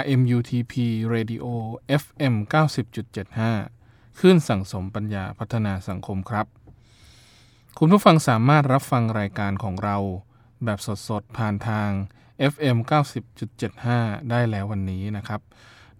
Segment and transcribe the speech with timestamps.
[0.00, 0.74] RMUTP
[1.14, 1.44] Radio
[2.02, 2.34] FM
[3.32, 6.46] 90.75ขึ้นสั่งสมปัญญาพัฒนาสังคมครับ
[7.78, 9.96] คุณผู้ฟังสามารถรับฟังรายการของเรา
[10.64, 11.90] แบบสดๆ ผ่านทาง
[12.52, 12.76] FM
[13.54, 15.40] 90.75 ได้แล้ววันนี้นะครับ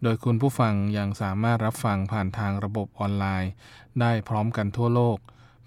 [0.03, 3.53] โดยคุณผู้ฟังยังสามารถรับฟังผ่านทางระบบออนไลน์
[4.01, 5.19] ได้พร้อมกันทั่วโลก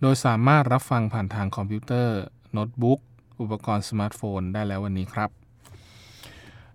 [0.00, 2.18] โดยสามารถรับฟังผ่านทางคอมพิวเตอร์
[2.52, 3.00] โน้ตบุ๊ก
[3.40, 5.30] อุปกรณ์สมาร์ทโฟนได้แล้ววันนี้ครับ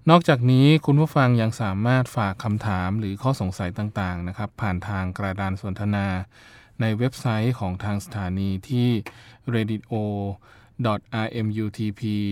[0.09, 6.07] นอกจากนี้คุณผู้ฟังยังสามารถฝากคำถามหรือข้อสงสัยต่างๆนะครับ ผ่านทางกระดานสนทนา
[6.81, 8.89] ในเว็บไซต์ของทางสถานีที่
[9.55, 9.89] radio
[11.35, 12.29] rmutp.ac.th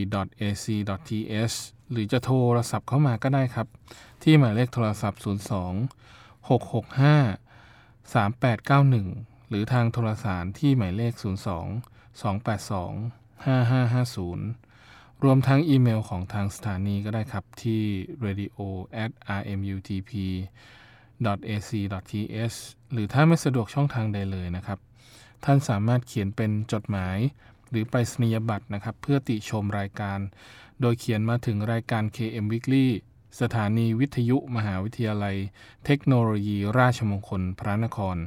[1.91, 3.67] หรือจะโทรศัพท์เข้ามาก็ได้ครับ
[4.23, 5.27] ที่หมายเลขโทรศัพท์ 02
[6.47, 11.23] 665 3891 หรือทางโทรสารที่หมายเลข 02
[12.21, 17.81] 282 5550 รวมทั้งอีเมลของทางสถานีก็ได้ครับที่
[18.25, 18.57] radio
[19.03, 20.11] at rmutp
[21.55, 22.57] ac th
[22.91, 24.79] หรือถ้าไม่สะดวกช่องทางใดเลยนะครับ
[25.45, 27.17] ท่านสามารถเขียนเป็นจดหมาย
[27.69, 30.19] หรือไปรษณียบัตรนะครับ เพื่อติชมรายการ
[30.81, 32.87] โดยเขียนมาถึงรายการ KM Weekly
[33.41, 35.35] สถานีวิทยุมหาวิทยาลัย
[35.85, 38.17] เทคโนโลยีราชมงคลพระนคร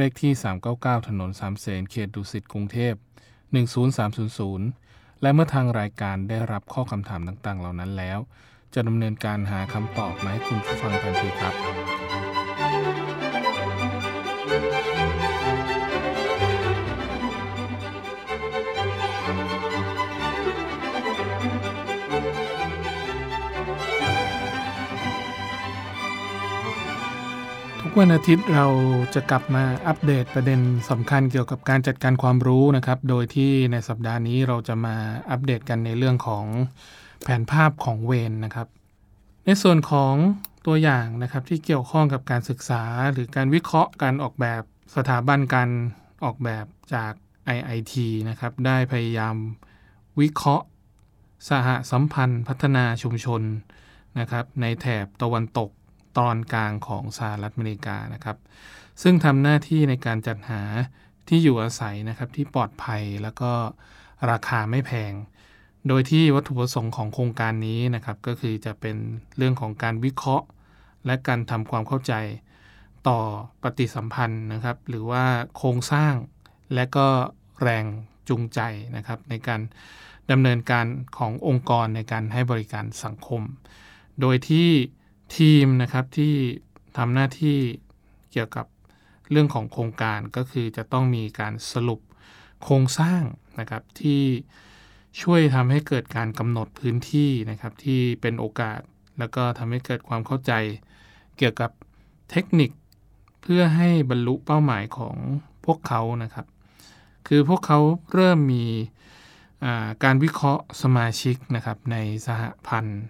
[0.00, 0.32] เลขที่
[0.70, 2.94] 399 ถนนสามเสนเขตดุสิตกรุงเทพ
[4.28, 8.18] 10300 และเมื่อทางรายการได้รับข้อคำถามต่างๆ เหล่านั้นแล้ว
[8.74, 12.07] จะดำเนินการหาคำตอบมาให้คุณผู้ฟังทันทีครับ
[27.98, 28.66] วันอาทิตย์เรา
[29.14, 30.60] จะกลับมาอัปเดตประเด็น
[30.90, 34.96] สำคัญเกี่ยวกับการจัดการความรู้นะครับ โดยที่ในสัปดาห์นี้เราจะมา
[35.30, 36.44] อัปเดตกันในเรื่องของ
[37.22, 38.68] แผนภาพของเวนนะครับ
[39.44, 40.14] ในส่วนของ
[40.66, 42.82] ตัวอย่างนะครับที่เกี่ยวข้องกับการศึกษา
[43.12, 44.62] หรือการวิเคราะห์การออกแบบ
[44.96, 45.68] สถาบันการ
[46.24, 46.64] ออกแบบ
[46.94, 47.12] จาก
[47.56, 47.94] IIT
[48.28, 49.36] นะครับ ได้พยายาม
[50.20, 50.66] วิเคราะห์
[51.48, 53.42] สหสัมพันธ์ พัฒนาชุมชน
[54.18, 55.70] นะครับ ในแถบตะวันตก
[56.18, 58.36] ตอนกลางของสหรัฐอเมริกานะครับ
[59.02, 60.62] ซึ่งทำหน้าที่ในการจัดหา
[61.28, 63.52] ที่อยู่อาศัยนะครับที่ปลอดภัยแล้วก็
[64.30, 65.12] ราคาไม่แพง
[65.88, 68.96] โดยที่วัตถุประสงค์ของโครงการนี้นะครับ ก็คือจะเป็น
[69.36, 70.46] เรื่องของการวิเคราะห์
[71.06, 72.12] และการทำความเข้าใจ
[73.08, 73.20] ต่อ
[73.62, 75.24] ปฏิสัมพันธ์นะครับ หรือว่า
[75.56, 76.14] โครงสร้าง
[76.74, 77.06] และก็
[77.62, 77.84] แรง
[78.28, 78.60] จูงใจ
[78.96, 79.60] นะครับ ในการ
[80.30, 80.86] ดำเนินการ
[81.18, 83.42] ขององค์กรในการให้บริการสังคม
[84.20, 84.68] โดยที่
[85.36, 86.34] ทีมนะครับที่
[86.96, 87.58] ทำหน้าที่
[88.32, 88.66] เกี่ยวกับ
[89.30, 92.00] เรื่องของโครงการก็คือจะต้องมีการสรุป
[92.62, 93.22] โครงสร้าง
[93.60, 94.22] นะครับที่
[95.22, 98.80] ช่วยทำให้เกิดการกำหนดพื้นที่นะครับที่เป็นโอกาส
[99.18, 100.52] แล้วก็ทำให้เกิดความเข้าใจ
[101.36, 101.70] เกี่ยวกับ
[102.30, 102.70] เทคนิค
[103.42, 105.16] เพื่อให้บรรลุเป้าหมายของ
[105.64, 106.46] พวกเขานะครับ
[107.26, 107.78] คือพวกเขา
[108.12, 108.64] เริ่มมี
[110.04, 113.02] การวิเคราะห์สมาชิกนะครับในสหพันธ์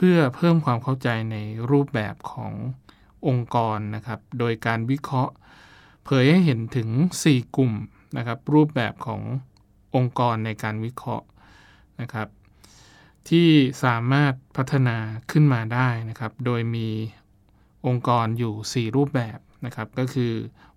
[0.00, 1.36] เพื่อเพิ่มความเข้าใจใน
[1.70, 2.52] รูปแบบของ
[3.26, 5.32] องค์กรนะครับ โดยการวิเคราะห์
[6.04, 6.88] เผยให้เห็นถึง
[7.22, 7.72] 4 กลุ่ม
[8.16, 9.22] นะครับ รูปแบบของ
[9.96, 11.26] องค์กรในการวิเคราะห์
[12.00, 12.28] นะครับ
[13.28, 13.48] ที่
[13.84, 14.96] สามารถพัฒนา
[15.30, 16.88] ขึ้นมาได้นะครับ โดยมี
[17.86, 20.32] องค์กรอยู่ 4 รูปแบบนะครับ ก็คือ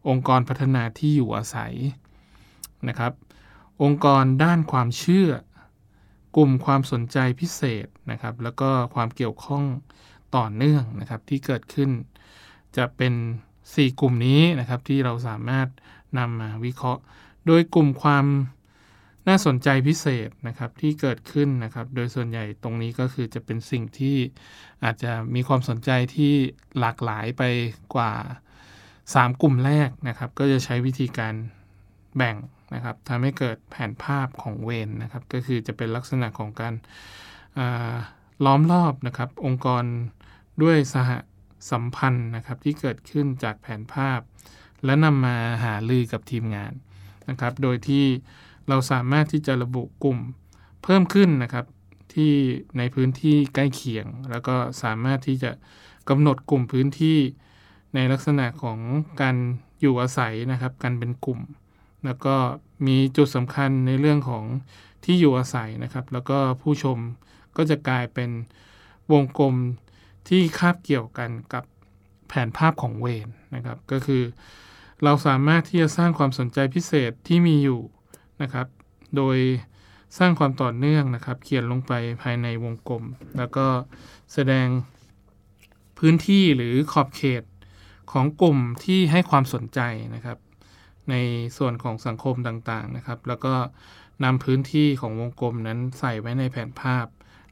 [0.08, 1.74] องค์กรพัฒนาที่อยู่อาศัย
[2.88, 3.14] นะครับ
[3.84, 5.30] องค์กรด้านความเชื่อ
[6.36, 9.64] กลุ่มความสนใจพิเศษนะครับ แล้วก็ความเกี่ยวข้อง
[10.36, 11.90] ต่อเนื่องนะครับที่เกิดขึ้น
[12.78, 13.14] จะเป็น
[13.62, 15.68] 4 กลุ่มนี้นะครับที่เราสามารถ
[16.18, 17.02] นำมาวิเคราะห์
[17.48, 18.26] โดยกลุ่มความ
[19.28, 24.18] น่าสนใจพิเศษนะครับที่เกิดขึ้นนะครับ โดยส่วนใหญ่ตรงนี้ก็คือจะเป็นสิ่งที่
[24.84, 26.34] อาจจะมีความสนใจที่
[26.80, 27.44] หลากหลายไป
[27.96, 28.14] กว่า
[28.76, 31.34] 3 กลุ่มแรกนะครับ ก็จะใช้วิธีการ
[32.18, 32.36] แบ่ง
[32.74, 36.74] นะครับทำให้เกิดแผนภาพของเวนนะครับก็คือจะเป็นลักษณะของการ
[38.46, 39.84] ล้อมรอบนะครับองค์กร
[40.64, 41.12] ด้วยสห
[41.72, 44.20] สัมพันธ์นะครับที่เกิดขึ้นจากแผนภาพ
[44.86, 46.74] และนำมาหาลือกับทีมงาน
[47.30, 48.06] นะครับโดยที่
[48.68, 50.20] เราสามารถที่จะระบุกลุ่ม
[50.84, 51.66] เพิ่มขึ้นนะครับ
[52.14, 52.34] ที่
[52.78, 55.52] ในพื้นที่ใกล้เคียง แล้วก็สามารถที่จะ
[56.10, 57.20] กำหนดกลุ่มพื้นที่
[57.96, 58.80] ในลักษณะของ
[59.22, 59.36] การ
[59.82, 61.40] อยู่อาศัยนะครับ กันเป็นกลุ่ม
[62.06, 62.36] แล้วก็
[62.88, 64.46] มีจุดสำคัญในเรื่องของ
[65.04, 66.98] ที่อยู่อาศัยนะครับ แล้วก็ผู้ชม
[67.58, 68.30] ก็จะกลายเป็น
[69.12, 69.56] วงกลม
[70.28, 71.64] ที่คาบเกี่ยวกันกับ
[72.28, 74.24] แผนภาพของเวนนะครับ ก็คือ
[75.04, 77.82] เราสามารถที่จะสร้างความสนใจพิเศษที่มีอยู่
[78.42, 78.68] นะครับ
[79.18, 79.38] โดย
[80.18, 83.04] สร้างความต่อเนื่องนะครับ เขียนลงไปภายในวงกลม
[83.38, 83.68] แล้วก็
[84.34, 84.68] แสดง
[85.98, 87.44] พื้นที่หรือขอบเขต
[88.12, 89.80] ของกลุ่มที่ให้ความสนใจ
[90.16, 90.38] นะครับ
[91.10, 91.16] ใน
[91.58, 93.54] ส่วนของสังคมต่างๆนะครับ แล้วก็
[94.24, 97.06] นำพื้นที่ของวงกลมนั้นใส่ไว้ในแผนภาพ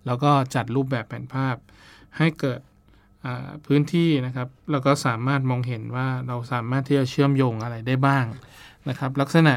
[0.05, 1.55] แล้วก็จัดรูปแบบแผนภาพ
[2.17, 2.59] ให้เกิด
[3.65, 8.25] พื้นที่นะครับ แล้วก็สามารถมองเห็นว่าเราสามารถที่จะเชื่อมโยงอะไรได้บ้าง
[8.89, 9.55] นะครับ ลักษณะ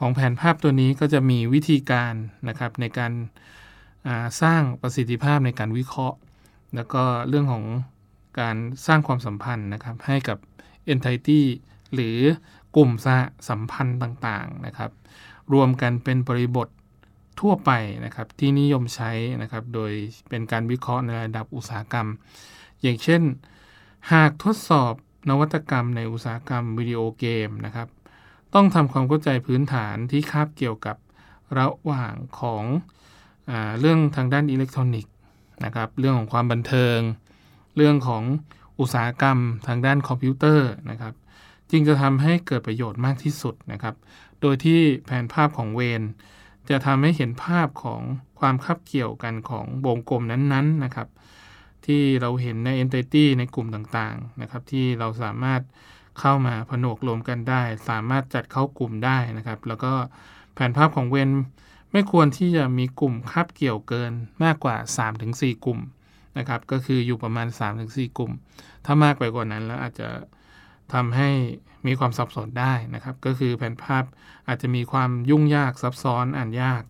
[0.00, 2.14] ของแผนภาพตัวนี้ก็จะมีวิธีการ
[2.48, 3.12] นะครับในการ
[4.42, 6.18] สร้างประสิทธิภาพในการวิเคราะห์
[6.74, 7.64] แล้วก็เรื่องของ
[8.40, 8.56] การ
[8.86, 10.38] สร้างความสัมพันธ์นะครับให้กับ
[10.92, 11.40] entity
[11.94, 12.18] หรือ
[12.76, 14.90] กลุ่มสหสัมพันธ์ต่างๆนะครับ
[15.52, 16.68] รวมกันเป็นบริบท
[17.40, 17.70] ทั่วไป
[18.04, 19.10] นะครับที่นิยมใช้
[19.42, 19.92] นะครับ โดย
[20.28, 22.08] เป็นการวิเคราะห์ในระดับอุตสาหกรรม
[22.82, 23.22] อย่างเช่น
[24.12, 24.94] หากทดสอบ
[25.28, 27.88] นวัตกรรมในอุตสาหกรรมวิดีโอเกมนะครับ
[28.54, 30.96] ต้องทำความเข้าใจพื้นฐานที่คาบเกี่ยวกับ
[31.58, 32.64] ระหว่างของ
[33.50, 35.14] อเรื่องทางด้านอิเล็กทรอนิกส์
[35.64, 36.98] นะครับ เรื่องของความบันเทิง
[37.76, 38.22] เรื่องของ
[38.80, 41.14] อุตสาหกรรมทางด้านคอมพิวเตอร์นะครับ
[41.70, 43.94] จึงจะทำให้เกิดประโยชน์มากที่สุดนะครับ
[44.40, 46.02] โดยที่แผนภาพของเวน
[46.70, 48.00] จะทำให้เห็นภาพของ
[48.40, 51.08] ความคับเกี่ยวกันของวงกลมนั้นๆนะครับ
[51.86, 55.62] ที่เราเห็นใน entity ในกลุ่มต่างๆนะครับ ที่เราสามารถ
[56.20, 59.92] เข้ามาผนวกรวมกันได้ สามารถจัดเข้ากลุ่มได้นะครับ แล้วก็
[60.54, 61.30] แผนภาพของเวน
[61.92, 64.12] ไม่ควรที่จะมีกลุ่มคับเกี่ยวเกิน
[64.44, 64.76] มากกว่า
[65.20, 65.80] 3-4 กลุ่ม
[66.38, 67.48] นะครับ ก็คืออยู่ประมาณ
[67.82, 68.32] 3-4 กลุ่ม
[68.84, 70.08] ถ้ามากไปกว่านั้นแล้วอาจจะ
[70.92, 71.30] ทำให้
[71.86, 74.04] มีความสับสนได้นะครับ ก็คือแผนภาพ
[74.48, 76.82] อาจจะมีความยุ่งยากซับซ้อนอ่านยาก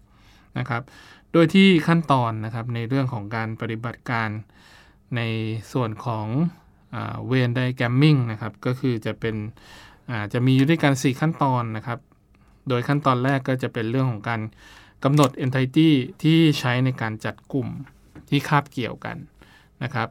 [0.59, 0.83] นะครับ
[1.33, 4.29] โดยที่ขั้นตอนนะครับในเรื่องของการปฏิบัติการ
[5.17, 5.21] ใน
[5.73, 6.27] ส่วนของ
[7.27, 9.37] เวนไดแกรมมิ่งนะครับ ก็คือจะเป็น
[10.33, 11.99] จะมีอยู่ด้วยกัน 4 ขั้นตอนนะครับ
[12.69, 14.41] โดยขั้นตอนแรกก็จะเป็นเรื่องของการ
[15.05, 15.89] กำหนด entity
[16.23, 17.69] ที่ใช้ในการจัดกลุ่ม
[18.29, 19.17] ที่คาบเกี่ยวกัน
[19.83, 20.09] นะครับ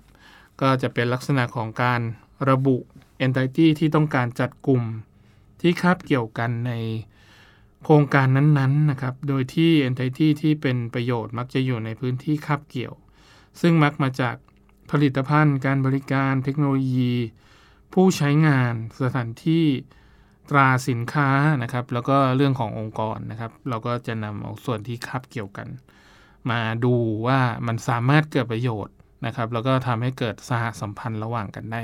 [0.62, 2.01] ก็จะเป็นลักษณะของการ
[2.50, 2.77] ระบุ
[3.25, 4.81] entity ที่ต้องการจัดกลุ่ม
[5.62, 6.74] ที่คาบเกี่ยวกันใน
[7.83, 12.94] โครงการนั้นๆนะครับ โดยที่ entity ที่เป็นประโยชน์มักจะอยู่ในพื้นที่คาบเกี่ยว
[13.62, 14.36] ซึ่งมักมาจาก
[14.92, 17.13] ผลิตภัณฑ์ การบริการ เทคโนโลยี
[17.94, 19.65] ผู้ใช้งาน สถานที่
[20.50, 21.30] ตราสินค้า
[21.63, 25.68] นะครับ แล้วก็เรื่องขององค์กรนะครับ เราก็จะนำเอาส่วนที่คาบเกี่ยวกัน
[26.51, 26.94] มาดู
[27.27, 31.82] ว่ามันสามารถเกิดประโยชน์นะครับ แล้วก็ทำให้เกิดสหสัมพันธ์ระหว่างกันได้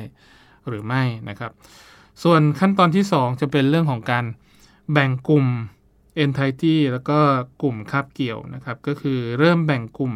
[0.70, 1.52] หรือไม่นะครับ
[2.24, 4.26] ส่วนขั้นตอนที่ 2 จะเป็นเรื่องของการ
[4.92, 5.46] แบ่งกลุ่ม
[6.24, 7.20] entity แล้วก็
[7.62, 10.14] กลุ่มคาบเกี่ยวนะครับ ก็คือเริ่มแบ่งกลุ่ม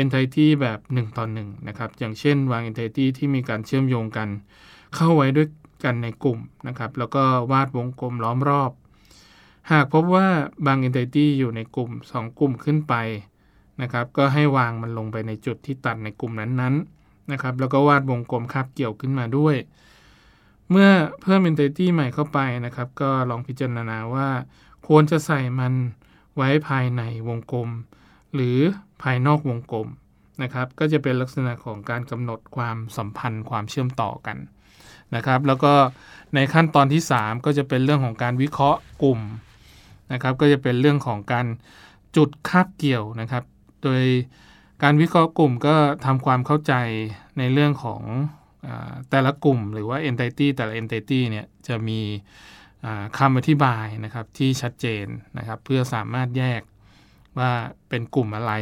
[0.00, 4.28] entity แบบ 1 ต่อ 1 นะครับ อย่างเช่นวาง entity ที่มีการเชื่อมโยงกัน
[4.94, 5.48] เข้าไว้ด้วย
[5.84, 6.38] กันในกลุ่ม
[6.68, 8.72] นะครับ แล้วก็วาดวงกลมล้อมรอบ
[9.72, 10.26] หากพบว่า
[10.66, 12.94] บาง entity อยู่ในกลุ่ม 2 กลุ่มขึ้นไป
[13.82, 16.93] นะครับ ก็ให้วางมันลงไปในจุดที่ตัดในกลุ่มนั้นๆ
[17.32, 19.56] นะครับแล้วก็วาดวงกลมคาบเกี่ยวขึ้นมาด้วย
[20.70, 20.88] เมื่อ
[21.22, 24.28] เพิ่ม entity ใหม่เข้าไปนะครับ ก็ลองพิจารณาว่า
[24.88, 25.74] ควรจะใส่มัน
[26.36, 27.68] ไว้ภายในวงกลม
[28.34, 28.58] หรือ
[29.02, 29.88] ภายนอกวงกลม
[30.42, 34.36] นะครับก็จะเป็นลักษณะของการกำหนดความสัมพันธ์ความเชื่อมต่อกัน
[35.14, 35.72] นะครับ แล้วก็
[36.34, 39.20] ในขั้นตอนที่ 3 ก็จะเป็นเรื่องของการวิเคราะห์กลุ่ม
[40.12, 41.46] นะครับ ก็จะเป็นเรื่องของการ
[42.16, 43.44] จุดคาบเกี่ยวนะครับ
[43.82, 44.02] โดย
[44.86, 45.76] การวิเคราะห์กลุ่มก็
[46.06, 46.74] ทำความเข้าใจ
[47.38, 48.02] ในเรื่องของ
[48.66, 48.68] อ
[49.10, 52.00] แต่ละกลุ่ม หรือว่า entity แต่ละ entity เนี่ยจะมี
[53.18, 55.06] คำอธิบายนะครับที่ชัดเจน
[55.38, 56.60] นะครับ เพื่อสามารถแยก
[57.38, 57.50] ว่า
[57.88, 58.52] เป็นกลุ่มอะไร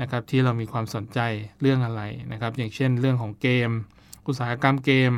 [0.00, 1.20] นะครับที่เรามีความสนใจ
[1.60, 2.02] เรื่องอะไร
[2.32, 3.70] นะครับ อย่างเช่นเรื่องของเกม
[4.26, 5.12] อุตสาหกรรมเกม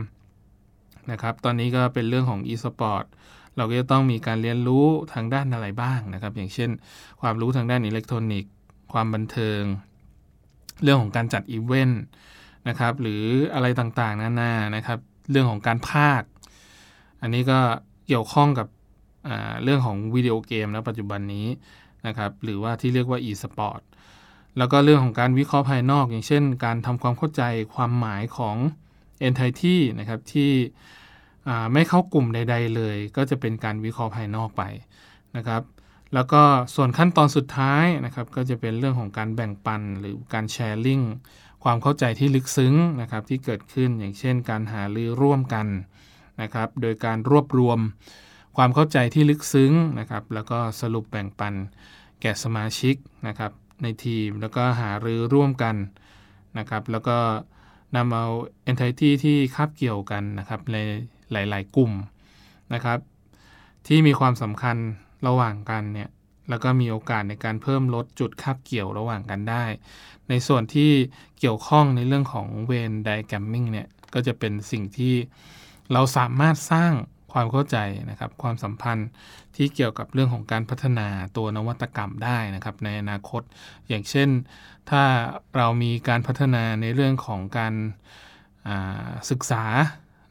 [1.10, 3.04] นะครับตอนนี้ก็เป็นเรื่องของ e-sport
[3.56, 6.70] เราก็จะต้องมีการเรียนรู้ทางด้านอะไรบ้างนะครับ อย่างเช่น
[7.20, 8.52] ความรู้ทางด้านอิเล็กทรอนิกส์
[8.92, 9.62] ความบันเทิง
[10.82, 12.02] เรื่องของการจัดอีเวนต์
[12.68, 13.22] นะครับหรือ
[13.54, 14.98] อะไรต่างๆ นานานะครับ
[15.30, 16.22] เรื่องของการภาค
[17.22, 17.58] อันนี้ก็
[18.06, 18.68] เกี่ยวข้องกับ
[19.62, 21.46] เรื่องของวิดีโอเกมนะปัจจุบันนี้
[22.06, 23.80] นะครับหรือว่าที่เรียกว่า e-sport
[24.58, 27.42] แล้วก็เรื่องของการวิเคราะห์ภายนอก อย่างเช่น การทำความเข้าใจ
[27.74, 28.56] ความหมายของ
[29.26, 30.52] entity นะครับที่
[31.72, 34.62] ไม่เข้ากลุ่มใด ๆ เลย ก็จะเป็นการวิเคราะห์ภายนอกไป
[35.36, 35.62] นะครับ
[36.14, 36.42] แล้วก็
[36.74, 41.00] ส่วนขั้นตอนสุดท้ายนะครับก็จะเป็นเรื่องของการแบ่งปันหรือการแชร์ลิง
[41.64, 45.66] ความเข้าใจที่ลึกซึ้งนะครับที่เกิดขึ้นอย่างเช่น การหารือร่วมกัน
[46.42, 47.78] นะครับ โดยการรวบรวม
[48.56, 51.54] ความเข้าใจที่ลึกซึ้งนะครับ แล้วก็สรุปแบ่งปัน
[52.20, 52.94] แก่สมาชิก
[53.26, 53.52] นะครับ
[53.82, 55.76] ในทีมแล้วก็หารือร่วมกัน
[56.58, 57.18] นะครับ แล้วก็
[57.96, 58.26] นำเอา
[58.70, 60.76] entity ที่คาบเกี่ยวกันนะครับใน
[61.32, 61.92] หลาย ๆ กลุ่ม
[62.74, 62.98] นะครับ
[63.86, 64.76] ที่มีความสำคัญ
[65.26, 66.08] ระหว่างกันเนี่ย
[66.50, 69.64] แล้วก็มีโอกาสในการเพิ่มลดจุดคาบเกี่ยวระหว่างกันได้
[70.28, 70.90] ในส่วนที่
[71.38, 75.14] เกี่ยวข้องในเรื่องของเวนไดแกรมมิ่งเนี่ยก็จะเป็นสิ่งที่
[75.92, 76.92] เราสามารถสร้าง
[77.32, 77.76] ความเข้าใจ
[78.10, 79.08] นะครับ ความสัมพันธ์
[79.56, 83.42] ที่เกี่ยวกับเรื่องของการพัฒนาตัวนวัตกรรมได้นะครับ ในอนาคต
[83.88, 84.28] อย่างเช่น
[84.90, 85.02] ถ้า
[85.56, 87.74] เรามีการพัฒนาในเรื่องของการ
[89.30, 89.64] ศึกษา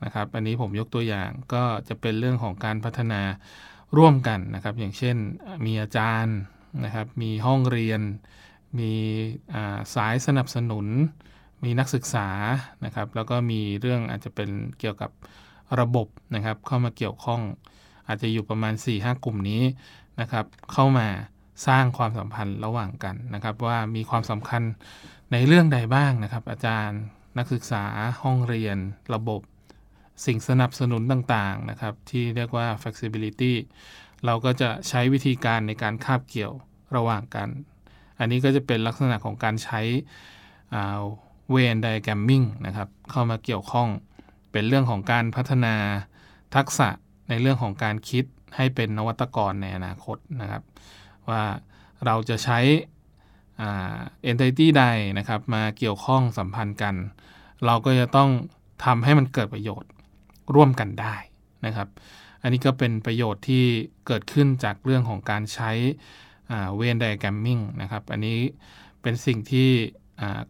[0.04, 3.22] นะครับ อันนี้ผมยกตัวอย่างก็จะเป็นเรื่องของการพัฒนา
[3.98, 5.18] ร่วมกันนะครับ อย่างเช่น
[5.66, 6.38] มีอาจารย์
[6.86, 8.02] นะครับ มีห้องเรียน
[8.80, 8.92] มี
[9.96, 10.88] สายสนับสนุน
[11.64, 12.28] มีนักศึกษา
[12.86, 15.12] นะครับ แล้วก็มีเรื่องอาจจะเป็นเกี่ยวกับ
[15.80, 17.42] ระบบนะครับ เข้ามาเกี่ยวข้อง
[18.08, 19.64] อาจจะอยู่ประมาณ 4-5 กลุ่มนี้
[20.22, 21.08] นะครับ เข้ามา
[21.68, 24.64] สร้างความสัมพันธ์ระหว่างกันนะครับ ว่ามีความสำคัญ
[25.32, 27.00] ในเรื่องใดบ้างนะครับ อาจารย์
[27.38, 27.84] นักศึกษา
[28.24, 28.78] ห้องเรียน
[29.14, 29.42] ระบบ
[30.25, 33.54] สิ่งสนับสนุนต่างๆนะครับ ที่เรียกว่า flexibility
[34.25, 36.54] เราก็จะใช้วิธีการในการคาบเกี่ยว
[36.96, 37.50] ระหว่างกัน
[38.20, 39.82] อันนี้ก็จะเป็นลักษณะของการใช้
[41.51, 43.90] เวนไดแกรมมิ่งนะครับ เข้ามาเกี่ยวข้อง
[44.51, 45.75] เป็นเรื่องของการพัฒนา
[46.56, 46.90] ทักษะ
[47.30, 48.25] ในเรื่องของการคิด
[48.56, 50.63] ให้เป็นนวัตกรในอนาคตนะครับ
[51.30, 51.44] ว่า
[52.06, 52.60] เราจะใช้
[53.58, 54.84] เอ็นไทตี้ใด
[55.18, 56.96] นะครับ มาเกี่ยวข้องสัมพันธ์กัน
[57.66, 58.30] เราก็จะต้อง
[58.86, 59.92] ทำให้มันเกิดประโยชน์
[60.55, 61.15] ร่วมกันได้
[61.65, 61.88] นะครับ
[62.41, 63.63] อันนี้ก็เป็นประโยชน์ที่
[64.08, 65.72] เกิดขึ้นจากเรื่องของการใช้
[66.77, 68.38] เวนไดแกรมมิ่งนะครับ อันนี้
[69.01, 69.70] เป็นสิ่งที่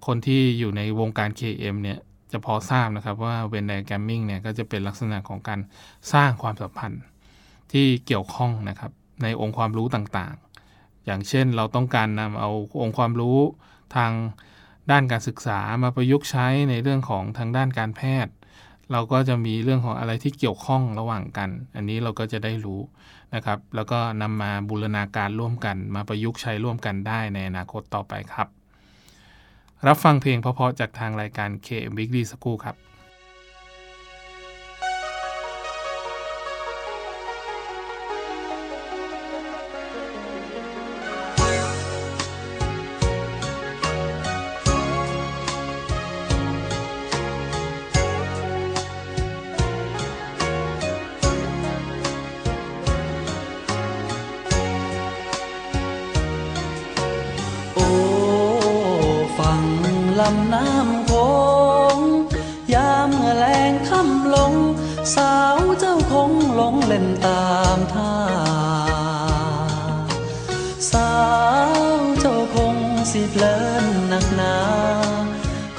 [0.06, 2.00] คนที่อยู่ในวงการ KM เนี่ย
[2.32, 5.60] จะพอทราบนะครับว่าเวนไดแกรมมิ่งเนี่ยก็จะเป็นลักษณะของการ
[6.14, 7.04] สร้างความสัมพันธ์
[7.72, 8.92] ที่เกี่ยวข้องนะครับ
[9.24, 12.50] ในองค์ความรู้ต่างๆ อย่างเช่นเราต้องการนำเอา
[12.82, 13.38] องค์ความรู้
[13.96, 14.12] ทาง
[14.92, 18.34] ด้านการศึกษามาประยุกต์ใช้ในเรื่องของทางด้านการแพทย์
[18.92, 22.82] เราก็จะมีเรื่องของอะไรที่เกี่ยวข้องระหว่างกัน อันนี้เราก็จะได้รู้
[23.36, 28.48] นะครับ แล้วก็นำมาบูรณาการร่วมกัน มาประยุกต์ใช้ร่วมกันได้ในอนาคตต่อไปครับ
[29.88, 32.22] รับฟังเพลงเพราะๆจากทางรายการ KM Weekly
[60.38, 61.12] ำน้ำโข
[61.96, 61.98] ง
[62.74, 64.54] ยามแรงค่ำลง
[65.16, 67.46] สาวเจ้าคงหลงเล่นตา
[67.76, 68.16] มท่า
[70.92, 71.14] สา
[71.78, 71.80] ว
[72.20, 72.76] เจ้าคง
[73.12, 74.58] สิเพลินหนักหนา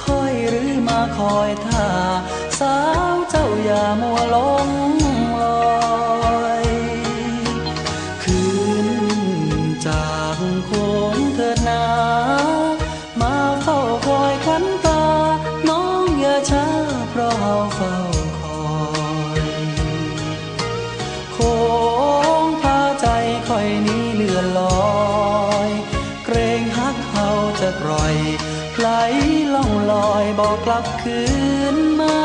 [0.03, 28.15] คอยหรือมาคอยท่า่อย
[28.79, 28.87] ไหล
[29.53, 31.21] ล่องลอยบอกกลับคื
[31.75, 32.19] นมา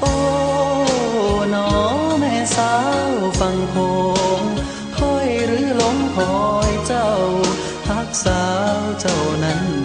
[0.00, 0.14] โอ้
[1.54, 1.70] น้อ
[2.18, 2.74] แม่สา
[3.08, 3.10] ว
[3.40, 3.76] ฟังโค
[4.40, 4.42] ง
[4.98, 7.10] คอยหรือลงคอยเจ้า
[7.86, 8.44] ทักสา
[8.78, 9.83] วเจ้านั้น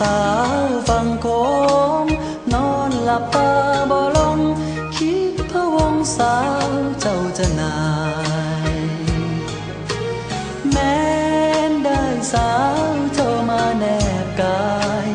[0.00, 0.20] สา
[0.66, 1.26] วฟังโค
[2.04, 2.06] ม
[2.54, 3.50] นอนหลับตา
[3.90, 4.38] บ่ลง
[4.96, 6.68] คิดพระวงสาว
[7.00, 7.78] เจ้าจะนา
[8.74, 8.76] ย
[10.72, 10.98] แม้
[11.84, 12.02] ได้
[12.32, 12.50] สา
[12.92, 13.84] วเจ้ามาแน
[14.24, 14.70] บกา
[15.04, 15.08] ย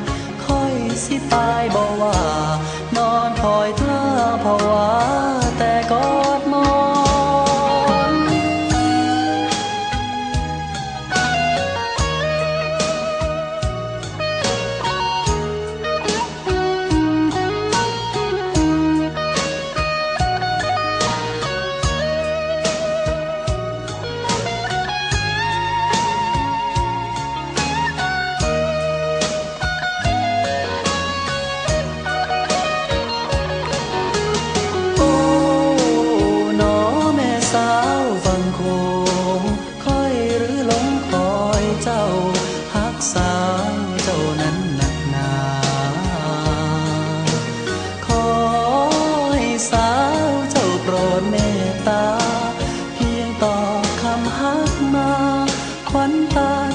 [0.45, 2.21] ค่อยสิตายบ่ว่า
[2.97, 4.05] นอนคอยกล้า
[4.43, 4.84] ภาวา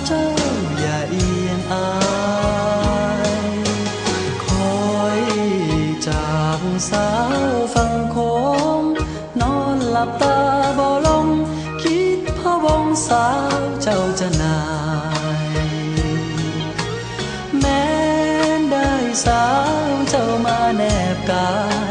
[0.06, 0.24] เจ้า
[0.80, 1.88] อย่เอียนอา
[3.44, 3.48] ย
[4.44, 4.80] คอ
[5.18, 5.22] ย
[6.06, 6.60] จาก
[6.90, 7.08] สา
[7.50, 8.16] วฟังโค
[8.80, 8.82] ม
[9.40, 10.38] นอนหลับตา
[10.78, 11.26] บ่ลง
[11.82, 14.60] คิดพะวงสาวเจ้าจะนา
[15.40, 15.48] ย
[17.60, 17.84] แม้
[18.70, 18.90] ได้
[19.24, 19.44] สา
[19.86, 20.82] วเจ้ามาแน
[21.14, 21.50] บกา
[21.88, 21.90] ย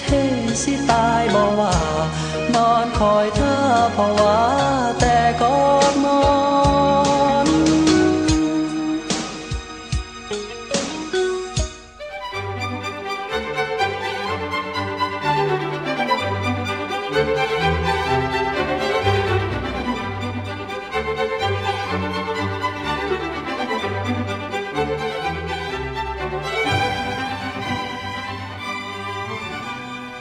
[0.00, 0.04] เท
[0.62, 1.76] สิตายบ่ว่า
[2.54, 3.56] นอนคอยเธอ
[3.96, 4.40] พะว่า
[5.00, 5.54] แต่ก็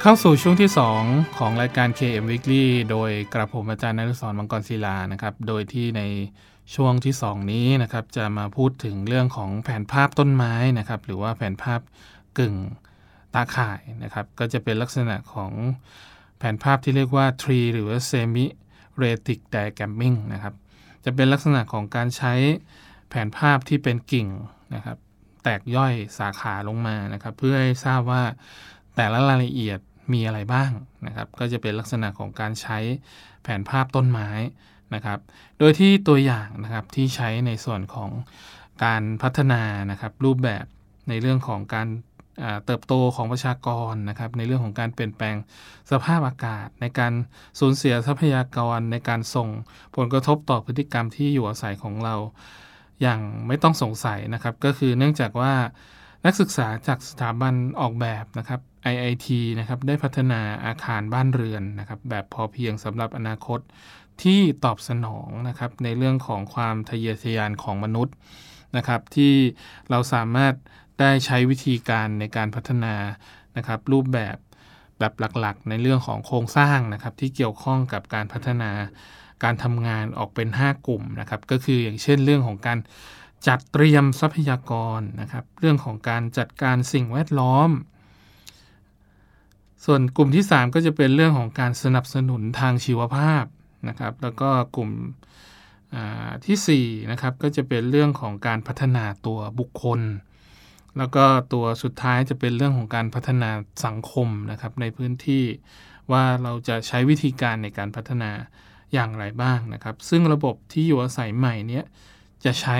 [0.05, 0.71] เข้าสู่ช่วงที่
[1.03, 6.01] 2 ของรายการ KM Weekly โดยกระผมอาจารย์นฤศรมังกรศิลานะครับ โดยที่ใน
[6.75, 11.79] ช่วงที่ 2 นี้นะครับจะมาพูดถึงเรื่องของแผนภาพต้นไม้นะครับ หรือว่าแผนภาพ
[12.37, 12.55] กึ่ง
[13.33, 15.51] ตาข่ายนะครับ ก็จะเป็นลักษณะของ
[16.37, 18.45] แผนภาพที่เรียกว่า tree หรือว่า semi
[19.01, 20.53] retic diagramming นะครับ
[21.05, 22.33] จะเป็นลักษณะของการใช้
[23.09, 24.27] แผนภาพที่เป็นกิ่ง
[24.75, 24.97] นะครับ
[25.43, 28.23] แตกย่อยสาขาลงมานะครับ เพื่อให้ทราบว่า
[28.95, 29.79] แต่ละรายละเอียด
[30.11, 30.71] มีอะไรบ้าง
[31.07, 32.77] นะครับ ก็จะเป็นลักษณะของการใช้
[33.43, 34.29] แผนภาพต้นไม้
[34.93, 35.19] นะครับ
[35.59, 38.09] โดยที่ตัวอย่างนะครับที่ใช้ในส่วนของ
[38.85, 39.61] การพัฒนา
[39.91, 40.65] นะครับรูปแบบ
[41.09, 41.87] ในเรื่องของการ
[42.65, 45.35] เติบโตของประชากรนะครับ ในเรื่องของการเปลี่ยนแปลง
[45.91, 47.13] สภาพอากาศ ในการ
[47.59, 49.49] สูญเสียทรัพยากรในการส่ง
[49.95, 52.15] ผลกระทบต่อพฤติกรรมที่อยู่อาศัยของเรา
[53.01, 55.53] อย่างไม่ต้องสงสัยนะครับ ก็คือเนื่องจากว่า
[56.25, 58.59] นักศึกษาจากสถาบันออกแบบนะครับ
[58.93, 59.27] IIT
[59.59, 63.59] นะครับได้พัฒนาอาคารบ้านเรือนนะครับแบบพอเพียงสำหรับอนาคต
[64.23, 68.15] ที่ตอบสนองนะครับในเรื่องของความทะเยอทะยานของมนุษย์
[68.77, 69.33] นะครับ ที่
[69.89, 70.53] เราสามารถ
[70.99, 72.95] ได้ใช้วิธีการในการพัฒนา
[73.57, 74.37] นะครับ รูปแบบ
[74.99, 78.71] แบบหลักๆ ในเรื่องของโครงสร้างนะครับ ที่เกี่ยวข้องกับการพัฒนา
[79.43, 82.79] การทำงานออกเป็น 5 กลุ่มนะครับ ก็คืออย่างเช่นเรื่องของการ
[83.47, 87.69] จัดเตรียมทรัพยากรนะครับ เรื่องของการจัดการสิ่งแวดล้อม
[89.85, 93.43] ส่วนกลุ่มที่ 3 ก็จะเป็นเรื่องของการสนับสนุนทางชีวภาพ
[93.87, 94.89] นะครับ แล้วก็กลุ่ม
[96.45, 100.01] ที่4นะครับก็จะเป็นเรื่องของการพัฒนาตัวบุคคล
[100.97, 103.49] แล้วก็ตัวสุดท้ายจะเป็นเรื่องของการพัฒนา
[103.85, 105.43] สังคมนะครับในพื้นที่
[106.11, 108.31] ว่าเราจะใช้วิธีการในการพัฒนา
[108.93, 111.81] อย่างไรบ้างนะครับ ซึ่งระบบที่อยู่อาศัยใหม่นี้
[112.45, 112.77] จะใช้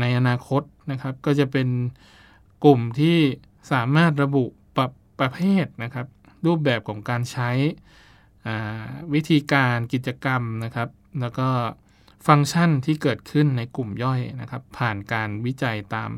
[0.00, 1.68] ในอนาคตนะครับ ก็จะเป็น
[2.64, 3.18] กลุ่มที่
[3.72, 4.44] สามารถระบุ
[4.76, 4.84] ปร
[5.20, 6.06] ประเภทนะครับ
[6.46, 7.50] รูปแบบของการใช้
[9.14, 10.88] วิธีการกิจกรรมนะครับ
[11.20, 11.48] แล้วก็
[12.26, 16.10] ฟังก์ชันที่เกิดขึ้นในกลุ่มย่อยนะครับ ผ่านการวิจัยตาม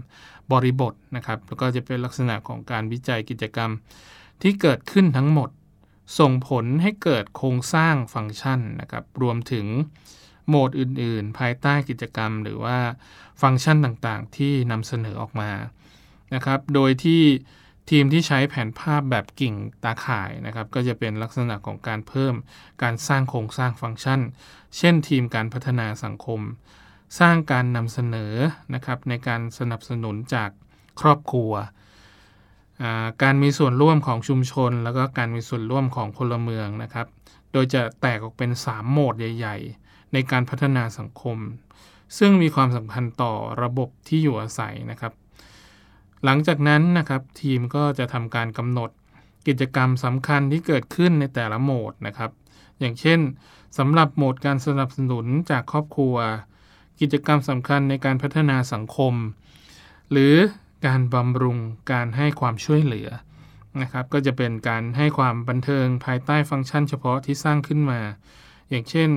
[0.52, 3.70] บริบทนะครับ แล้วก็จะเป็นลักษณะของการวิจัยกิจกรรม
[4.42, 5.50] ที่เกิดขึ้นทั้งหมด
[6.18, 9.66] ส่งผลให้เกิดโครงสร้างฟังก์ชันนะครับ รวมถึง
[10.48, 12.78] โหมดอื่น ๆ ภายใต้กิจกรรม หรือว่า
[13.42, 15.50] ฟังก์ชันต่างๆ ที่นำเสนอออกมา
[16.34, 17.22] นะครับ โดยที่
[17.90, 22.34] ทีมที่ใช้แผนภาพแบบกิ่งตาข่ายนะครับ ก็จะเป็นลักษณะของการเพิ่ม
[22.82, 24.20] การสร้างโครงสร้างฟังก์ชัน
[24.76, 26.40] เช่นทีมการพัฒนาสังคม
[27.20, 28.34] สร้างการนำเสนอ
[28.74, 30.50] นะครับในการสนับสนุนจาก
[31.00, 31.52] ครอบครัว
[33.22, 37.06] การมีส่วนร่วมของชุมชน แล้วก็การมีส่วนร่วมของพลเมืองนะครับ
[37.52, 41.38] โดยจะแตกออกเป็น 3 โหมดใหญ่ ๆ ในการพัฒนาสังคม
[42.18, 45.12] ซึ่งมีความสำคัญต่อระบบที่อยู่อาศัยนะครับ
[46.24, 48.90] หลังจากนั้นนะครับทีมก็จะทำการกำหนด
[49.46, 52.30] กิจกรรมสำคัญที่เกิดขึ้นในแต่ละโหมดนะครับ
[52.80, 53.20] อย่างเช่น
[53.78, 56.16] สำหรับโหมดการสนับสนุนจากครอบครัว
[57.00, 59.14] กิจกรรมสำคัญในการพัฒนาสังคม
[60.10, 60.34] หรือ
[60.86, 61.58] การบำรุง
[61.92, 63.08] การให้ความช่วยเหลือ
[63.80, 68.00] นะครับ ก็จะเป็นการให้ความบันเทิงภายใต้ฟังก์ชันเฉพาะที่สร้างขึ้นมา
[68.70, 69.08] อย่างเช่น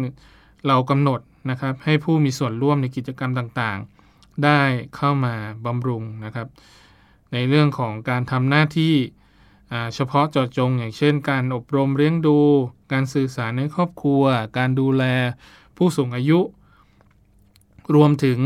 [0.67, 4.61] เรากำหนด นะครับให้ผู้มีส่วนร่วมในกิจกรรมต่างๆ ได้
[4.95, 6.47] เข้ามาบำรุงนะครับ
[7.33, 8.95] ในเรื่องของการทำหน้าที่
[9.95, 12.37] เฉพาะเจาะจง อย่างเช่น การอบรมเลี้ยงดู
[12.91, 14.23] การสื่อสารในครอบครัว
[14.57, 15.03] การดูแล
[15.77, 16.39] ผู้สูงอายุ
[17.95, 18.39] รวมถึง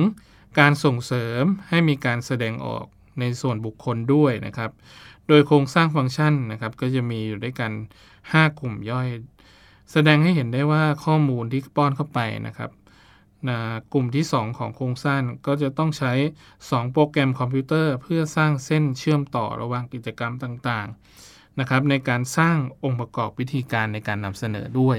[0.59, 2.85] การส่งเสริมให้มีการแสดงออก
[3.19, 4.71] ในส่วนบุคคลด้วยนะครับ
[5.27, 7.71] โดยโครงสร้างฟังก์ชันนะครับก็จะมีอยู่ด้วยกัน
[8.15, 9.07] 5 กลุ่มย่อย
[9.91, 12.69] แสดงให้เห็นได้ว่าข้อมูลที่ป้อนเข้าไปนะครับ
[13.49, 13.59] นะ
[13.93, 16.13] กลุ่มที่ 2 ของโครงสร้างก็จะต้องใช้
[16.51, 24.97] 2 โปรแกรมคอมพิวเตอร์ เพื่อสร้างเส้นเชื่อมต่อระหว่างกิจกรรมต่างๆนะครับในการสร้างองค์ประกอบวิธีการในการนำเสนอด้วย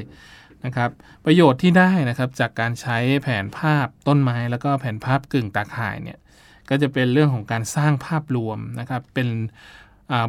[0.65, 0.91] นะครับ
[1.25, 6.19] ประโยชน์ที่ได้นะครับจากการใช้แผนภาพต้นไม้ แล้วก็แผนภาพกึ่งตาข่ายเนี่ย
[6.71, 9.29] ก็จะเป็นเรื่องของการสร้างภาพรวมนะครับเป็น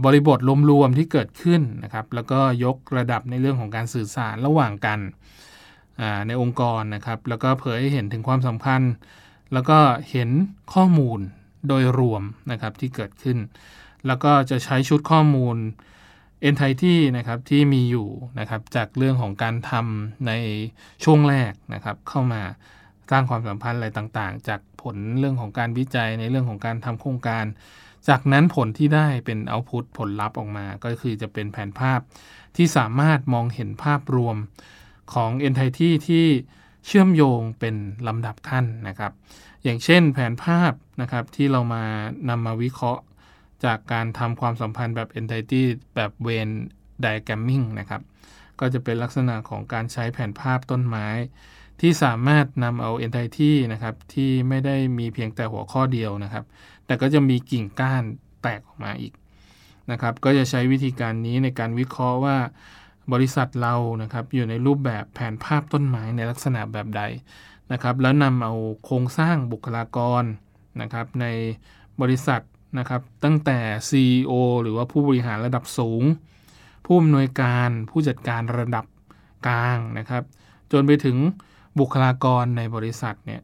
[0.06, 4.99] บริบทรวมๆที่เกิดขึ้นนะครับแล้วก็ยกระดับในเรื่องของการสื่อสารระหว่างกัน
[6.27, 8.81] ในองค์กรนะครับ แล้วก็เผยให้เห็นถึงความสำคัญ
[9.53, 9.79] แล้วก็
[10.12, 10.29] เห็น
[10.73, 11.19] ข้อมูล
[11.67, 13.38] โดยรวมนะครับที่เกิดขึ้น
[14.08, 15.58] แล้วก็จะใช้ชุดข้อมูล
[16.49, 18.08] Entity นะครับที่มีอยู่
[18.39, 20.31] นะครับจากเรื่องของการทำใน
[21.03, 22.41] ช่วงแรกนะครับเข้ามา
[23.12, 27.45] สร้างความสัมพันธ์อะไรต่างๆ จากผลเรื่องของการวิจัยในเรื่องของการทำโครงการ
[28.10, 31.99] จากนั้นผลที่ได้เป็นเอาพุตผลลัพธ์ออกมา ก็คือจะเป็นแผนภาพ
[32.55, 34.38] ที่สามารถมองเห็นภาพรวม
[35.13, 36.25] ของ Entity ที่
[36.85, 37.75] เชื่อมโยงเป็น
[38.07, 39.11] ลำดับขั้นนะครับ
[39.63, 41.83] อย่างเช่นแผนภาพนะครับที่เรามา
[42.29, 43.03] นำมาวิเคราะห์
[43.65, 45.61] จากการทำความสัมพันธ์แบบ entity
[45.95, 46.49] แบบเวน
[47.03, 48.01] diagramming นะครับ
[48.59, 51.07] ก็จะเป็นลักษณะของการใช้แผนภาพต้นไม้
[51.81, 56.45] ที่สามารถนำเอา entity นะครับที่ไม่ได้มีเพียงแต่หัวข้อเดียวนะครับ
[56.85, 58.03] แต่ก็จะมีกิ่งก้าน
[58.41, 59.13] แตกออกมาอีก
[59.91, 62.37] นะครับ ก็จะใช้วิธีการนี้ในการวิเคราะห์ว่า
[63.13, 67.01] บริษัทเรานะครับอยู่ในรูปแบบแผนภาพต้นไม้ในลักษณะแบบใด
[67.71, 68.53] นะครับแล้วนำเอา
[68.85, 70.23] โครงสร้างบุคลากร
[70.81, 71.25] นะครับใน
[72.01, 72.41] บริษัท
[72.79, 76.03] นะครับตั้งแต่ CEO หรือว่าผู้บริหารระดับสูง
[76.85, 78.85] ผู้อำนวยการผู้จัดการระดับ
[79.47, 80.23] กลางนะครับ
[80.71, 81.17] จนไปถึง
[81.79, 83.41] บุคลากรในบริษัทเนี่ย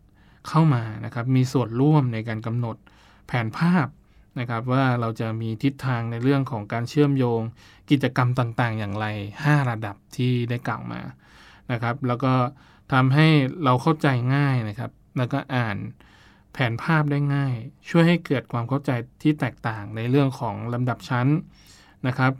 [0.48, 2.76] เข้ามานะครับมีส่วนร่วมในการกำหนด
[3.28, 3.88] แผนภาพ
[4.40, 7.42] นะครับว่าเราจะมีทิศทางในเรื่องของการเชื่อมโยง
[7.90, 9.06] กิจกรรมต่างๆ อย่างไร
[9.42, 11.02] 5 ระดับที่ได้กล่าวมา
[11.72, 12.34] นะครับ แล้วก็
[12.94, 13.28] ทำให้
[13.64, 15.78] เราเข้าใจง่ายนะครับ แล้วก็อ่าน
[16.54, 17.54] แผนภาพได้ง่าย
[17.90, 18.92] ช่วยให้เกิดความเข้าใจ
[19.22, 21.28] ที่แตกต่างในเรื่องของลำดับชั้น
[22.08, 22.34] นะครับ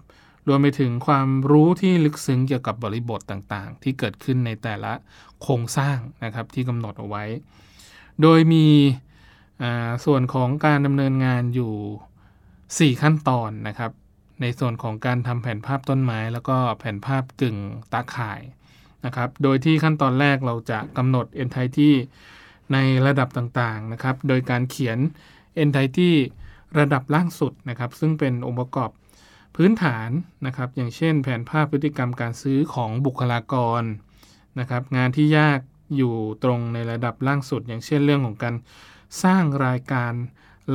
[0.48, 4.94] รวมไปถึงความรู้ที่ลึกซึ้งเกี่ยวกับบริบทต่างๆ ที่เกิดขึ้นในแต่ละ
[5.42, 7.24] โครงสร้างนะครับที่กำหนดเอาไว้
[8.22, 8.68] โดยมี
[10.06, 13.92] ส่วนของการดำเนินงานอยู่ 4 ขั้นตอนนะครับ
[14.42, 17.58] ในส่วนของการทำแผนภาพต้นไม้ แล้วก็แผนภาพกึ่ง
[17.94, 18.42] ตาข่าย
[19.06, 21.92] นะครับ โดยที่ขั้นตอนแรกเราจะกำหนด entity
[22.74, 24.98] ในระดับต่างๆนะครับ โดยการเขียน
[25.64, 26.12] entity
[26.80, 28.90] ระดับล่างสุดนะครับ ซึ่งเป็นองค์ประกอบ
[29.56, 30.10] พื้นฐาน
[30.46, 33.84] นะครับ อย่างเช่น แผนภาพพฤติกรรมการซื้อของบุคลากร
[34.60, 35.60] นะครับ งานที่ยาก
[35.98, 38.56] อยู่ตรงในระดับล่างสุด อย่างเช่นเรื่องของการ
[39.24, 40.14] สร้างรายการ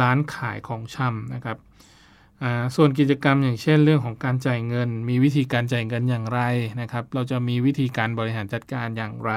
[0.01, 1.59] ร้านขายของชำนะครับ
[2.77, 6.40] ส่วนกิจกรรมอย่างเช่นเรื่องของการจ่ายเงิน มีวิธีการจ่ายเงินอย่างไร
[6.81, 9.33] นะครับ เราจะมีวิธีการบริหารจัดการอย่างไร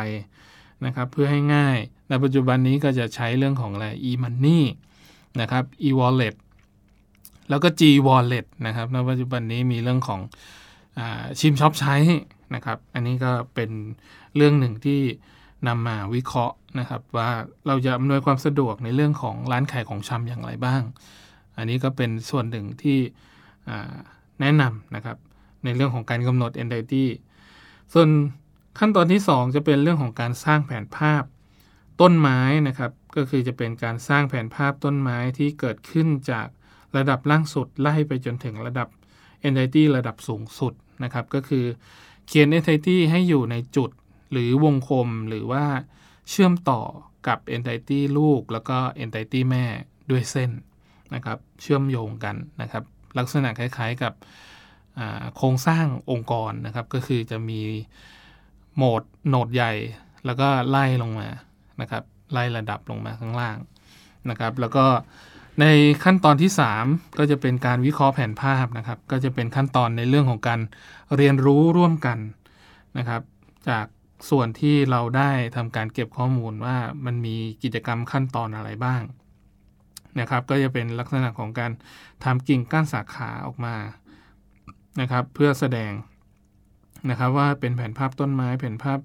[0.86, 1.78] นะครับ เพื่อให้ง่าย
[2.10, 4.62] ในปัจจุบันนี้ก็จะใช้เรื่องของอะไร e-money
[5.42, 6.36] นะครับ e-wallet
[7.50, 10.22] แล้วก็ g-wallet นะครับในปัจจุบันนี้มีเรื่องของ
[11.00, 11.02] อ
[11.40, 11.96] ชิมช็อปใช้
[12.56, 13.70] นะครับ อันนี้ก็เป็น
[14.36, 15.02] เรื่องหนึ่งที่
[15.68, 17.30] นำมาวิเคราะห์นะครับว่า
[17.68, 20.82] เราจะอำนวยความสะดวกในเรื่องของร้านขายของชำอย่างไรบ้าง
[21.58, 23.00] อันนี้ก็เป็นส่วนหนึ่งที่
[24.42, 25.18] แนะนำนะครับ
[25.64, 27.06] ในเรื่องของการกำหนด entity
[27.94, 28.10] ส่วน
[28.80, 31.24] ขั้นตอนที่ 2 จะเป็นเรื่องของการสร้างแผนภาพ
[32.02, 36.48] ต้นไม้นะครับก็คือจะเป็นการสร้างแผนภาพต้นไม้ที่เกิดขึ้นจาก
[36.98, 38.88] ระดับล่างสุดไล่ไปจนถึงระดับ
[39.48, 41.66] entity ระดับสูงสุดนะครับก็คือ
[42.28, 43.90] เขียน entity ให้อยู่ในจุด
[44.32, 45.64] หรือวงกลมหรือว่า
[46.30, 46.82] เชื่อมต่อ
[47.28, 49.66] กับ entity ลูก แล้วก็ entity แม่
[50.10, 50.52] ด้วยเส้น
[51.16, 52.84] นะครับ เชื่อมโยงกันนะครับ
[53.18, 54.14] ลักษณะคล้ายๆกับ
[55.38, 57.62] โครงสร้างองค์กรนะครับ ก็คือจะมี
[58.76, 59.74] โหมดโหนดใหญ่
[60.26, 61.30] แล้วก็ไล่ลงมา
[61.82, 63.58] นะครับ ไล่ระดับลงมาข้างล่าง
[64.30, 64.86] นะครับ แล้วก็
[65.62, 65.66] ใน
[66.04, 66.52] ขั้นตอนที่
[66.84, 70.60] 3 ก็จะเป็นการวิเคราะห์แผนภาพนะครับ ก็จะเป็นขั้นตอนในเรื่องของการ
[71.16, 72.18] เรียนรู้ร่วมกัน
[72.98, 73.22] นะครับ
[73.70, 73.86] จาก
[74.30, 79.02] ส่วนที่เราได้ทำการเก็บข้อมูลว่ามันมีกิจกรรมขั้นตอนอะไรบ้าง
[80.20, 81.72] นะครับ ก็จะเป็นลักษณะของการ
[82.24, 83.76] ทำกิ่งก้านสาขาออกมา
[85.02, 85.92] นะครับ เพื่อแสดง
[87.10, 89.00] นะครับว่าเป็นแผนภาพต้นไม้แผนภาพ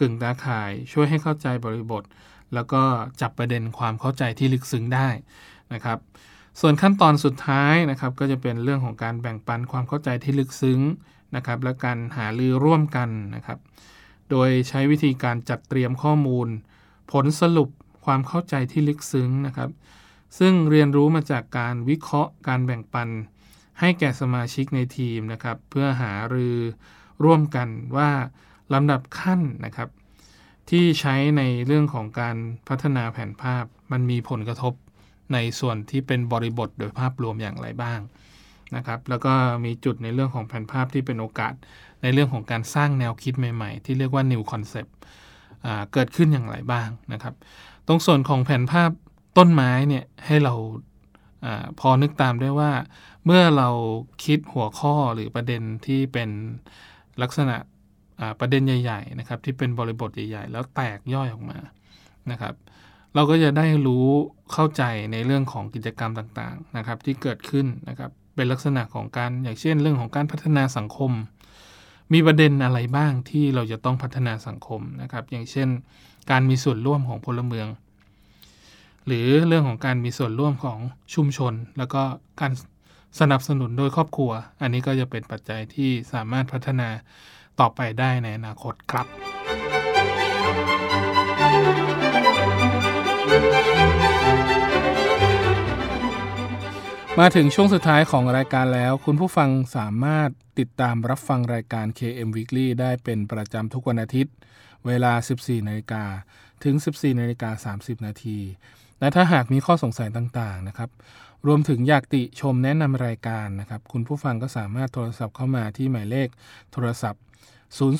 [0.00, 2.02] กึ่งตาข่ายช่วยให้เข้าใจบริบท
[2.54, 2.82] แล้วก็
[3.20, 5.08] จับประเด็นความเข้าใจที่ลึกซึ้งได้
[5.72, 5.98] นะครับ
[6.60, 10.80] ส่วนขั้นตอนสุดท้ายนะครับ ก็จะเป็นเรื่องของการแบ่งปันความเข้าใจที่ลึกซึ้ง
[11.36, 13.58] นะครับ และการหาลือร่วมกันนะครับ
[14.30, 16.48] โดยใช้วิธีการจัดเตรียมข้อมูล
[17.12, 17.68] ผลสรุป
[18.04, 19.70] ความเข้าใจที่ลึกซึ้งนะครับ
[20.38, 23.08] ซึ่งเรียนรู้มาจากการวิเคราะห์การแบ่งปัน
[23.80, 26.56] ให้แก่สมาชิกในทีมนะครับ เพื่อหารือ
[27.24, 28.10] ร่วมกันว่า
[28.74, 29.88] ลำดับขั้นนะครับ
[30.70, 32.36] ที่ใช้ในเรื่องของการ
[32.68, 34.74] พัฒนาแผนภาพมันมีผลกระทบ
[35.32, 38.00] ในส่วนที่เป็นบริบทโดยภาพรวมอย่างไรบ้าง
[38.76, 39.32] นะครับ แล้วก็
[39.64, 41.54] มีจุดในเรื่องของแผนภาพที่เป็นโอกาส
[42.04, 44.92] ในเรื่องของการสร้างแนวคิดใหม่ๆ ที่เรียกว่า new concept
[45.92, 47.34] เกิดขึ้นอย่างไรบ้างนะครับ
[47.86, 48.90] ตรงส่วนของแผนภาพ
[49.38, 50.54] ต้นไม้เนี่ยให้เรา
[51.44, 51.46] อ
[51.80, 52.72] พอนึกตามได้ว่า
[53.24, 53.68] เมื่อเรา
[54.24, 56.30] คิดหัวข้อหรือประเด็นที่เป็น
[57.22, 57.56] ลักษณะ
[58.40, 61.58] ประเด็นใหญ่ๆนะครับที่เป็นบริบทใหญ่ๆ แล้วแตกย่อยออกมา
[62.30, 62.54] นะครับ
[63.14, 64.06] เราก็จะได้รู้
[64.52, 71.12] เข้าใจในเรื่องของกิจกรรมต่างๆนะครับที่เกิดขึ้นนะครับเป็นลักษณะของการอย่างเช่นเรื่องของการพัฒนาสังคม
[72.12, 75.68] มีประเด็นอะไรบ้างที่เราจะต้องพัฒนาสังคมนะครับ อย่างเช่น
[76.30, 77.68] การมีส่วนร่วมของพลเมือง
[79.06, 80.78] หรือเรื่องของการมีส่วนร่วมของ
[81.14, 82.02] ชุมชน แล้วก็
[82.40, 82.52] การ
[83.20, 86.88] สนับสนุนโดยครอบครัว อันนี้ก็จะเป็นปัจจัยที่สามารถพัฒนา
[87.60, 89.06] ต่อไปได้ในอนาคตครับ
[97.20, 104.34] มาถึงช่วงสุดท้ายของรายการแล้ว คุณผู้ฟังสามารถติดตามรับฟังรายการ KM Weekly ได้เป็นประจำทุกวันอาทิตย์
[104.86, 106.04] เวลา 14นาฬิกา
[106.64, 108.38] ถึง 14นาฬิกา30 นาที
[109.00, 110.90] และถ้าหากมีข้อสงสัยต่างๆนะครับ
[111.46, 116.28] รวมถึงอยากติชมแนะนำรายการนะครับ คุณผู้ฟังก็สามารถโทรศัพท์เข้ามาที่หมายเลข
[116.72, 117.22] โทรศัพท์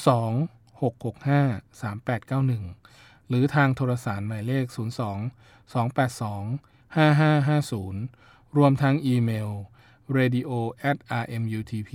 [0.09, 4.79] 02 665 3891 หรือทางโทรสารหมายเลข 02
[5.75, 9.51] 282 5550 รวมทั้งอีเมล
[10.17, 10.51] radio
[10.91, 11.93] at rmutp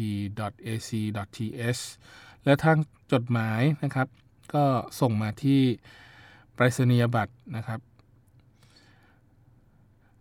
[0.65, 1.83] ac th
[2.43, 2.77] และทาง
[3.11, 4.07] จดหมายนะครับ
[4.53, 4.65] ก็
[4.99, 5.61] ส่งมาที่
[6.55, 7.79] ไปรษณียบัตรนะครับ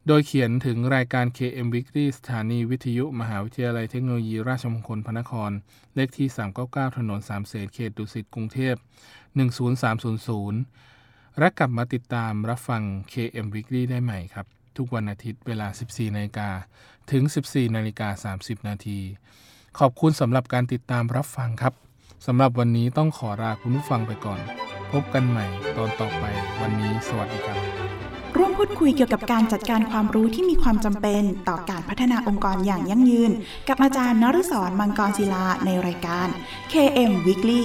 [0.07, 5.51] โดยเขียนถึงรายการ KM Weekly สถานีวิทยุ มหาวิทยาลัยเทคโนโลยี ราชมงคลพระนคร
[5.95, 6.29] เลขที่
[6.63, 8.75] 399 ถนนสามเสนเขตดุสิตกรุงเทพ
[10.07, 16.49] 10300 และกลับมาติดตามรับฟัง KM Weekly ได้ใหม่ครับ ทุกวันอาทิตย์เวลา 14นาฬิกา
[17.13, 19.01] ถึง 14นาฬิกา30 นาที
[19.79, 21.75] ขอบคุณสำหรับการติดตามรับฟังครับ
[22.27, 24.41] สำหรับวันนี้ต้องขอลาคุณผู้ฟังไปก่อน
[24.93, 26.25] พบกันใหม่ตอนต่อไป
[26.61, 27.59] วันนี้สวัสดีครับ
[28.37, 33.31] ร่วมพูดคุยเกี่ยวกับการจัดการความรู้ที่มีความจำเป็นต่อการพัฒนาองค์กรอย่างยั่งยืน
[33.69, 36.29] กับอาจารย์นฤศรมังกรศิลาในรายการ
[36.73, 37.65] KM Weekly